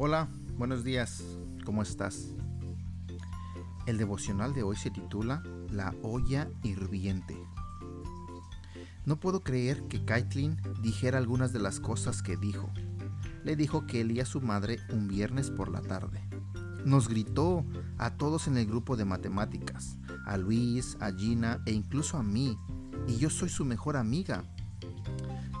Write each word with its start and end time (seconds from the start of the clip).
Hola, 0.00 0.28
buenos 0.56 0.84
días, 0.84 1.24
¿cómo 1.64 1.82
estás? 1.82 2.28
El 3.84 3.98
devocional 3.98 4.54
de 4.54 4.62
hoy 4.62 4.76
se 4.76 4.92
titula 4.92 5.42
La 5.72 5.92
olla 6.04 6.48
hirviente. 6.62 7.36
No 9.06 9.18
puedo 9.18 9.40
creer 9.40 9.82
que 9.88 10.04
Kaitlin 10.04 10.56
dijera 10.82 11.18
algunas 11.18 11.52
de 11.52 11.58
las 11.58 11.80
cosas 11.80 12.22
que 12.22 12.36
dijo. 12.36 12.70
Le 13.42 13.56
dijo 13.56 13.88
que 13.88 14.02
él 14.02 14.12
y 14.12 14.20
a 14.20 14.24
su 14.24 14.40
madre 14.40 14.78
un 14.92 15.08
viernes 15.08 15.50
por 15.50 15.68
la 15.68 15.82
tarde. 15.82 16.22
Nos 16.84 17.08
gritó 17.08 17.64
a 17.96 18.16
todos 18.16 18.46
en 18.46 18.56
el 18.56 18.66
grupo 18.66 18.96
de 18.96 19.04
matemáticas, 19.04 19.98
a 20.26 20.36
Luis, 20.36 20.96
a 21.00 21.10
Gina 21.10 21.60
e 21.66 21.72
incluso 21.72 22.18
a 22.18 22.22
mí, 22.22 22.56
y 23.08 23.16
yo 23.16 23.30
soy 23.30 23.48
su 23.48 23.64
mejor 23.64 23.96
amiga. 23.96 24.44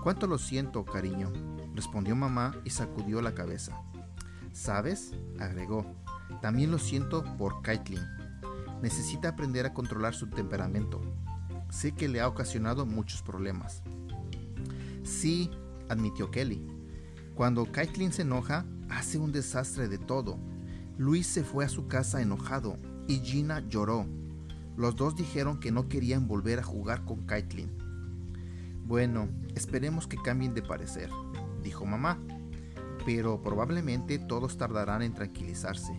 ¿Cuánto 0.04 0.28
lo 0.28 0.38
siento, 0.38 0.84
cariño? 0.84 1.32
respondió 1.74 2.14
mamá 2.14 2.54
y 2.64 2.70
sacudió 2.70 3.20
la 3.20 3.34
cabeza. 3.34 3.82
¿Sabes? 4.52 5.12
agregó. 5.38 5.84
También 6.40 6.70
lo 6.70 6.78
siento 6.78 7.24
por 7.36 7.62
Kaitlin. 7.62 8.02
Necesita 8.82 9.30
aprender 9.30 9.66
a 9.66 9.74
controlar 9.74 10.14
su 10.14 10.28
temperamento. 10.28 11.00
Sé 11.70 11.92
que 11.92 12.08
le 12.08 12.20
ha 12.20 12.28
ocasionado 12.28 12.86
muchos 12.86 13.22
problemas. 13.22 13.82
Sí, 15.02 15.50
admitió 15.88 16.30
Kelly. 16.30 16.64
Cuando 17.34 17.70
Kaitlin 17.70 18.12
se 18.12 18.22
enoja, 18.22 18.64
hace 18.88 19.18
un 19.18 19.32
desastre 19.32 19.88
de 19.88 19.98
todo. 19.98 20.38
Luis 20.96 21.26
se 21.26 21.44
fue 21.44 21.64
a 21.64 21.68
su 21.68 21.86
casa 21.86 22.20
enojado 22.20 22.78
y 23.06 23.20
Gina 23.20 23.60
lloró. 23.68 24.06
Los 24.76 24.96
dos 24.96 25.16
dijeron 25.16 25.60
que 25.60 25.72
no 25.72 25.88
querían 25.88 26.28
volver 26.28 26.60
a 26.60 26.64
jugar 26.64 27.04
con 27.04 27.26
Kaitlin. 27.26 27.70
Bueno, 28.84 29.28
esperemos 29.54 30.06
que 30.06 30.16
cambien 30.16 30.54
de 30.54 30.62
parecer, 30.62 31.10
dijo 31.62 31.84
mamá 31.84 32.18
pero 33.08 33.40
probablemente 33.40 34.18
todos 34.18 34.58
tardarán 34.58 35.00
en 35.00 35.14
tranquilizarse 35.14 35.98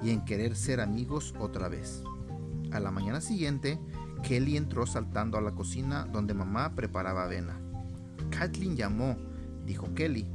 y 0.00 0.10
en 0.10 0.24
querer 0.24 0.54
ser 0.54 0.80
amigos 0.80 1.34
otra 1.40 1.68
vez. 1.68 2.04
A 2.70 2.78
la 2.78 2.92
mañana 2.92 3.20
siguiente, 3.20 3.80
Kelly 4.22 4.56
entró 4.56 4.86
saltando 4.86 5.38
a 5.38 5.40
la 5.40 5.56
cocina 5.56 6.04
donde 6.04 6.34
mamá 6.34 6.76
preparaba 6.76 7.24
avena. 7.24 7.58
Kathleen 8.30 8.76
llamó, 8.76 9.16
dijo 9.66 9.92
Kelly. 9.94 10.28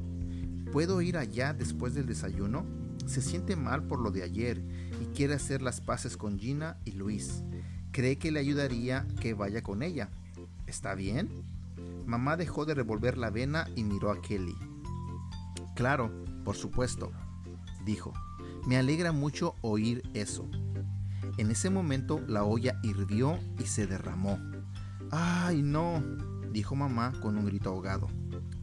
¿Puedo 0.74 1.02
ir 1.02 1.16
allá 1.16 1.54
después 1.54 1.94
del 1.94 2.08
desayuno? 2.08 2.66
Se 3.06 3.22
siente 3.22 3.56
mal 3.56 3.84
por 3.84 4.02
lo 4.02 4.12
de 4.12 4.24
ayer 4.24 4.62
y 5.02 5.06
quiere 5.16 5.36
hacer 5.36 5.62
las 5.62 5.80
paces 5.80 6.18
con 6.18 6.38
Gina 6.38 6.76
y 6.84 6.92
Luis. 6.92 7.42
Cree 7.94 8.18
que 8.18 8.32
le 8.32 8.42
ayudaría 8.42 9.08
que 9.22 9.34
vaya 9.34 9.62
con 9.62 9.82
ella. 9.82 10.10
¿Está 10.68 10.94
bien? 10.94 11.30
Mamá 12.06 12.36
dejó 12.36 12.66
de 12.66 12.74
revolver 12.74 13.18
la 13.18 13.28
avena 13.28 13.70
y 13.78 13.86
miró 13.86 14.12
a 14.12 14.22
Kelly. 14.22 14.58
Claro, 15.76 16.12
por 16.44 16.56
supuesto, 16.56 17.12
dijo. 17.86 18.14
Me 18.68 18.78
alegra 18.78 19.12
mucho 19.12 19.56
oír 19.62 20.04
eso. 20.14 20.48
En 21.38 21.50
ese 21.50 21.70
momento 21.70 22.20
la 22.28 22.44
olla 22.44 22.80
hirvió 22.84 23.40
y 23.58 23.66
se 23.66 23.88
derramó. 23.88 24.38
¡Ay, 25.10 25.62
no! 25.62 26.04
dijo 26.52 26.76
mamá 26.76 27.14
con 27.22 27.38
un 27.38 27.46
grito 27.46 27.70
ahogado. 27.70 28.08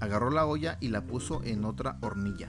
Agarró 0.01 0.31
la 0.31 0.47
olla 0.47 0.79
y 0.81 0.89
la 0.89 1.05
puso 1.05 1.43
en 1.43 1.65
otra 1.65 1.99
hornilla. 2.03 2.49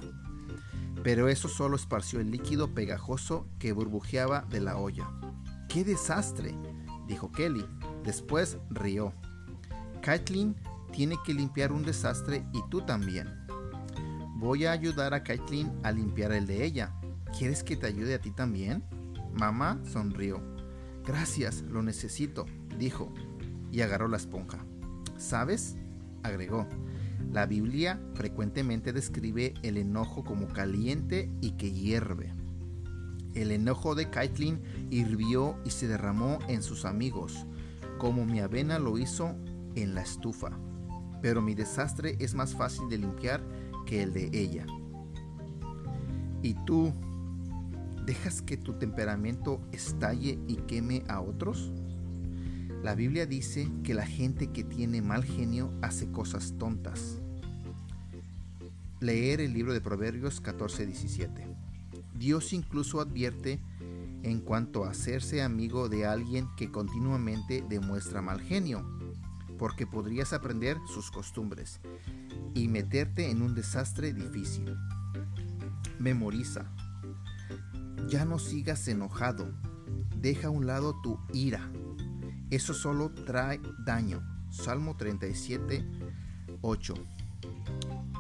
Pero 1.04 1.30
eso 1.30 1.48
solo 1.48 1.76
esparció 1.76 2.20
el 2.20 2.30
líquido 2.30 2.74
pegajoso 2.74 3.48
que 3.58 3.72
burbujeaba 3.72 4.42
de 4.50 4.60
la 4.60 4.78
olla. 4.78 5.10
¡Qué 5.68 5.84
desastre! 5.84 6.56
dijo 7.08 7.32
Kelly. 7.32 7.66
Después 8.04 8.58
rió. 8.70 9.14
Kathleen 10.02 10.56
tiene 10.92 11.18
que 11.26 11.34
limpiar 11.34 11.72
un 11.72 11.84
desastre 11.84 12.46
y 12.54 12.62
tú 12.70 12.82
también. 12.82 13.39
Voy 14.40 14.66
a 14.66 14.72
ayudar 14.72 15.14
a 15.14 15.22
Kaitlin 15.22 15.70
a 15.84 15.92
limpiar 15.92 16.32
el 16.32 16.48
de 16.48 16.64
ella. 16.64 16.94
¿Quieres 17.38 17.62
que 17.62 17.76
te 17.76 17.88
ayude 17.88 18.14
a 18.14 18.22
ti 18.22 18.32
también? 18.32 18.86
Mamá 19.38 19.82
sonrió. 19.84 20.42
Gracias, 21.06 21.64
lo 21.64 21.84
necesito, 21.84 22.46
dijo, 22.78 23.14
y 23.70 23.82
agarró 23.82 24.08
la 24.08 24.16
esponja. 24.16 24.66
¿Sabes? 25.18 25.76
agregó. 26.24 26.66
La 27.34 27.48
Biblia 27.48 28.00
frecuentemente 28.14 28.94
describe 28.94 29.56
el 29.62 29.76
enojo 29.76 30.24
como 30.24 30.48
caliente 30.48 31.30
y 31.42 31.58
que 31.58 31.74
hierve. 31.74 32.34
El 33.34 33.52
enojo 33.52 33.94
de 33.94 34.10
Kaitlin 34.10 34.62
hirvió 34.90 35.58
y 35.66 35.72
se 35.72 35.90
derramó 35.90 36.40
en 36.48 36.64
sus 36.64 36.86
amigos, 36.86 37.46
como 37.98 38.26
mi 38.26 38.40
avena 38.40 38.80
lo 38.80 38.98
hizo 38.98 39.36
en 39.76 39.96
la 39.96 40.02
estufa. 40.02 40.58
Pero 41.22 41.42
mi 41.42 41.56
desastre 41.56 42.16
es 42.20 42.36
más 42.36 42.56
fácil 42.56 42.88
de 42.88 43.00
limpiar 43.00 43.44
que 43.90 44.04
el 44.04 44.14
de 44.14 44.30
ella. 44.34 44.68
¿Y 46.44 46.54
tú 46.66 46.94
dejas 48.06 48.44
que 48.44 48.56
tu 48.56 48.74
temperamento 48.74 49.60
estalle 49.72 50.38
y 50.48 50.58
queme 50.58 51.04
a 51.08 51.22
otros? 51.22 51.72
La 52.84 52.94
Biblia 52.94 53.26
dice 53.26 53.68
que 53.84 53.96
la 53.96 54.06
gente 54.06 54.52
que 54.52 54.64
tiene 54.64 55.02
mal 55.02 55.24
genio 55.24 55.74
hace 55.82 56.12
cosas 56.12 56.54
tontas. 56.60 57.20
Leer 59.00 59.42
el 59.42 59.54
libro 59.54 59.74
de 59.74 59.82
Proverbios 59.82 60.40
14:17. 60.40 61.48
Dios 62.14 62.54
incluso 62.54 63.02
advierte 63.02 63.60
en 64.22 64.42
cuanto 64.42 64.86
a 64.86 64.92
hacerse 64.92 65.42
amigo 65.42 65.90
de 65.90 66.06
alguien 66.06 66.48
que 66.58 66.70
continuamente 66.70 67.66
demuestra 67.68 68.22
mal 68.22 68.40
genio, 68.40 68.86
porque 69.58 69.88
podrías 69.88 70.32
aprender 70.32 70.78
sus 70.94 71.10
costumbres 71.10 71.80
y 72.54 72.68
meterte 72.68 73.30
en 73.30 73.42
un 73.42 73.56
desastre 73.56 74.14
difícil. 74.14 74.76
Memoriza. 76.00 76.66
Ya 78.08 78.26
no 78.26 78.40
sigas 78.40 78.88
enojado. 78.88 79.54
Deja 80.18 80.48
a 80.48 80.52
un 80.52 80.68
lado 80.68 81.00
tu 81.02 81.20
ira. 81.34 81.70
Eso 82.50 82.74
solo 82.74 83.12
trae 83.12 83.62
daño. 83.86 84.22
Salmo 84.50 84.98
37, 84.98 85.86
8. 86.62 86.94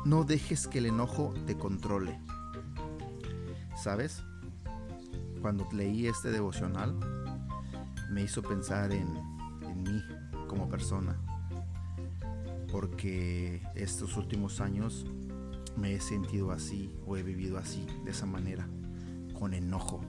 No 0.06 0.24
dejes 0.24 0.68
que 0.68 0.78
el 0.78 0.86
enojo 0.88 1.34
te 1.46 1.57
controle. 1.57 2.19
¿Sabes? 3.75 4.24
Cuando 5.41 5.68
leí 5.72 6.07
este 6.07 6.31
devocional, 6.31 6.96
me 8.12 8.24
hizo 8.24 8.41
pensar 8.41 8.91
en, 8.91 9.07
en 9.63 9.84
mí 9.84 10.01
como 10.47 10.68
persona 10.69 11.18
porque 12.72 13.62
estos 13.75 14.18
últimos 14.18 14.62
años 14.62 15.06
me 15.75 15.94
he 15.94 16.00
sentido 16.00 16.52
así 16.52 16.96
o 17.06 17.18
he 17.18 17.24
vivido 17.24 17.57
así, 17.57 17.85
de 18.06 18.12
esa 18.12 18.25
manera, 18.25 18.68
con 19.38 19.53
enojo, 19.53 20.02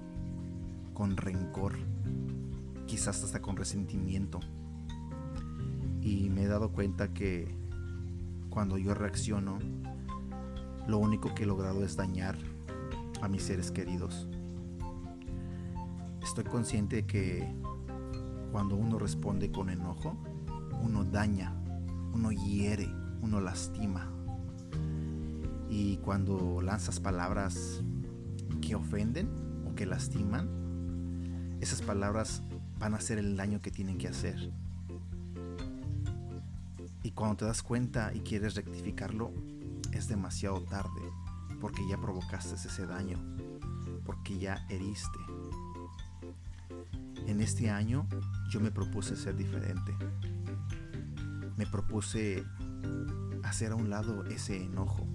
con 0.94 1.16
rencor, 1.16 1.78
quizás 2.86 3.22
hasta 3.24 3.40
con 3.40 3.56
resentimiento. 3.56 4.40
Y 6.02 6.28
me 6.30 6.42
he 6.42 6.46
dado 6.46 6.70
cuenta 6.70 7.12
que 7.12 7.54
cuando 8.48 8.78
yo 8.78 8.94
reacciono, 8.94 9.58
lo 10.86 10.98
único 10.98 11.34
que 11.34 11.44
he 11.44 11.46
logrado 11.46 11.84
es 11.84 11.96
dañar 11.96 12.36
a 13.22 13.28
mis 13.28 13.42
seres 13.42 13.70
queridos. 13.70 14.26
Estoy 16.22 16.44
consciente 16.44 17.06
que 17.06 17.46
cuando 18.50 18.76
uno 18.76 18.98
responde 18.98 19.52
con 19.52 19.70
enojo, 19.70 20.16
uno 20.82 21.04
daña 21.04 21.59
uno 22.12 22.30
hiere, 22.30 22.88
uno 23.22 23.40
lastima. 23.40 24.10
Y 25.68 25.98
cuando 25.98 26.60
lanzas 26.62 27.00
palabras 27.00 27.82
que 28.60 28.74
ofenden 28.74 29.28
o 29.66 29.74
que 29.74 29.86
lastiman, 29.86 30.48
esas 31.60 31.82
palabras 31.82 32.42
van 32.78 32.94
a 32.94 32.96
hacer 32.96 33.18
el 33.18 33.36
daño 33.36 33.60
que 33.60 33.70
tienen 33.70 33.98
que 33.98 34.08
hacer. 34.08 34.52
Y 37.02 37.12
cuando 37.12 37.36
te 37.36 37.44
das 37.44 37.62
cuenta 37.62 38.12
y 38.14 38.20
quieres 38.20 38.54
rectificarlo, 38.54 39.32
es 39.92 40.08
demasiado 40.08 40.62
tarde, 40.64 41.00
porque 41.60 41.82
ya 41.88 41.98
provocaste 41.98 42.54
ese 42.54 42.86
daño, 42.86 43.18
porque 44.04 44.38
ya 44.38 44.66
heriste. 44.68 45.18
En 47.26 47.40
este 47.40 47.70
año 47.70 48.06
yo 48.50 48.60
me 48.60 48.70
propuse 48.70 49.16
ser 49.16 49.36
diferente 49.36 49.94
me 51.60 51.66
propuse 51.66 52.42
hacer 53.42 53.72
a 53.72 53.74
un 53.74 53.90
lado 53.90 54.24
ese 54.24 54.64
enojo. 54.64 55.06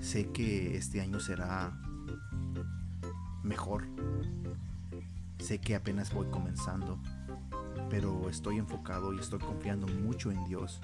Sé 0.00 0.28
que 0.28 0.76
este 0.76 1.00
año 1.00 1.18
será 1.18 1.76
mejor. 3.42 3.88
Sé 5.40 5.58
que 5.58 5.74
apenas 5.74 6.14
voy 6.14 6.28
comenzando, 6.28 7.00
pero 7.90 8.30
estoy 8.30 8.58
enfocado 8.58 9.12
y 9.12 9.18
estoy 9.18 9.40
confiando 9.40 9.88
mucho 9.88 10.30
en 10.30 10.44
Dios, 10.44 10.80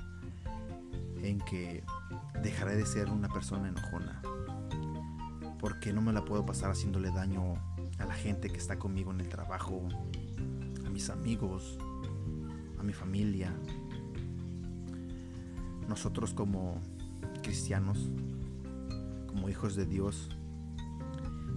en 1.22 1.38
que 1.38 1.84
dejaré 2.42 2.74
de 2.74 2.86
ser 2.86 3.10
una 3.10 3.28
persona 3.28 3.68
enojona, 3.68 4.20
porque 5.60 5.92
no 5.92 6.02
me 6.02 6.12
la 6.12 6.24
puedo 6.24 6.44
pasar 6.44 6.72
haciéndole 6.72 7.12
daño 7.12 7.54
a 8.00 8.04
la 8.04 8.14
gente 8.14 8.50
que 8.50 8.58
está 8.58 8.80
conmigo 8.80 9.12
en 9.12 9.20
el 9.20 9.28
trabajo, 9.28 9.86
a 10.84 10.90
mis 10.90 11.08
amigos, 11.08 11.78
a 12.80 12.82
mi 12.82 12.92
familia, 12.92 13.54
nosotros 15.88 16.34
como 16.34 16.80
cristianos, 17.42 18.10
como 19.26 19.48
hijos 19.48 19.76
de 19.76 19.86
Dios, 19.86 20.30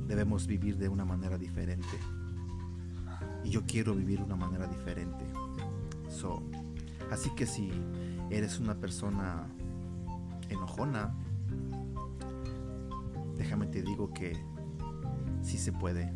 debemos 0.07 0.47
vivir 0.47 0.77
de 0.77 0.89
una 0.89 1.05
manera 1.05 1.37
diferente. 1.37 1.97
Y 3.43 3.49
yo 3.49 3.63
quiero 3.65 3.95
vivir 3.95 4.19
de 4.19 4.25
una 4.25 4.35
manera 4.35 4.67
diferente. 4.67 5.25
Así 7.11 7.29
que 7.35 7.45
si 7.45 7.71
eres 8.29 8.59
una 8.59 8.75
persona 8.75 9.47
enojona, 10.49 11.13
déjame 13.37 13.67
te 13.67 13.81
digo 13.81 14.13
que 14.13 14.37
sí 15.41 15.57
se 15.57 15.71
puede, 15.71 16.11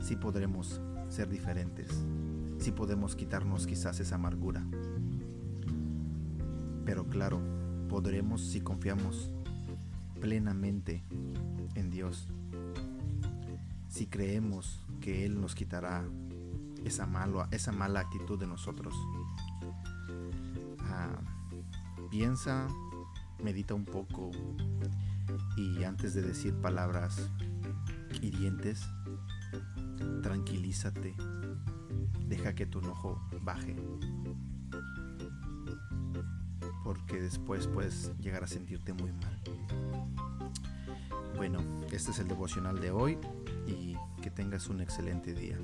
sí 0.00 0.16
podremos 0.16 0.80
ser 1.08 1.28
diferentes, 1.28 2.04
sí 2.58 2.72
podemos 2.72 3.16
quitarnos 3.16 3.66
quizás 3.66 4.00
esa 4.00 4.14
amargura. 4.14 4.64
Pero 6.84 7.06
claro, 7.06 7.40
podremos 7.88 8.40
si 8.40 8.60
confiamos 8.60 9.30
plenamente 10.20 11.02
en 11.74 11.90
Dios, 11.90 12.28
si 13.88 14.06
creemos 14.06 14.80
que 15.00 15.26
Él 15.26 15.40
nos 15.40 15.54
quitará 15.54 16.04
esa, 16.84 17.06
mala 17.06 18.00
actitud 18.00 18.38
de 18.38 18.46
nosotros. 18.46 18.94
Ah, 20.80 21.20
piensa, 22.10 22.68
medita 23.42 23.74
un 23.74 23.84
poco 23.84 24.30
y 25.56 25.84
antes 25.84 26.14
de 26.14 26.22
decir 26.22 26.54
palabras 26.54 27.30
hirientes, 28.20 28.82
tranquilízate, 30.22 31.14
deja 32.26 32.54
que 32.54 32.66
tu 32.66 32.78
enojo 32.78 33.20
baje, 33.42 33.76
porque 36.84 37.20
después 37.20 37.66
puedes 37.66 38.12
llegar 38.18 38.44
a 38.44 38.46
sentirte 38.46 38.92
muy 38.92 39.12
mal. 39.12 39.40
Bueno, 41.36 41.60
este 41.90 42.10
es 42.10 42.18
el 42.18 42.28
devocional 42.28 42.80
de 42.80 42.90
hoy 42.90 43.18
y 43.66 43.96
que 44.22 44.30
tengas 44.30 44.68
un 44.68 44.80
excelente 44.80 45.34
día. 45.34 45.58